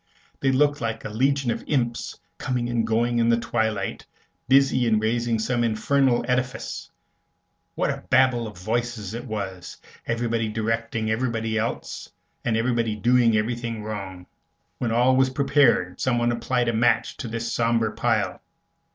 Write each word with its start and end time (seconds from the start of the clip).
They 0.39 0.51
looked 0.51 0.81
like 0.81 1.05
a 1.05 1.09
legion 1.09 1.51
of 1.51 1.63
imps, 1.67 2.17
coming 2.39 2.69
and 2.71 2.87
going 2.87 3.19
in 3.19 3.29
the 3.29 3.37
twilight, 3.37 4.07
busy 4.47 4.87
in 4.87 4.97
raising 4.97 5.37
some 5.37 5.63
infernal 5.63 6.25
edifice. 6.27 6.89
What 7.75 7.91
a 7.91 8.03
Babel 8.09 8.47
of 8.47 8.57
voices 8.57 9.13
it 9.13 9.25
was, 9.25 9.77
everybody 10.07 10.49
directing 10.49 11.11
everybody 11.11 11.55
else, 11.55 12.09
and 12.43 12.57
everybody 12.57 12.95
doing 12.95 13.37
everything 13.37 13.83
wrong! 13.83 14.25
When 14.79 14.91
all 14.91 15.15
was 15.15 15.29
prepared, 15.29 16.01
someone 16.01 16.31
applied 16.31 16.67
a 16.67 16.73
match 16.73 17.15
to 17.17 17.27
the 17.27 17.39
sombre 17.39 17.91
pile. 17.91 18.41